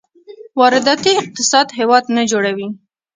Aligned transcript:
وارداتي 0.59 1.11
اقتصاد 1.21 1.67
هېواد 1.79 2.03
نه 2.15 2.23
جوړوي. 2.31 2.67